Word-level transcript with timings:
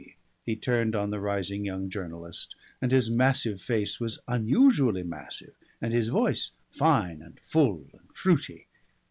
He 0.43 0.55
turned 0.55 0.95
on 0.95 1.11
the 1.11 1.19
rising 1.19 1.63
young 1.63 1.87
journalist, 1.87 2.55
and 2.81 2.91
his 2.91 3.11
massive 3.11 3.61
face 3.61 3.99
was 3.99 4.17
unusually 4.27 5.03
massive 5.03 5.53
and 5.79 5.93
his 5.93 6.07
voice 6.07 6.53
fine 6.71 7.21
and 7.21 7.39
full 7.45 7.85
and 7.93 8.07
fruity. 8.15 8.65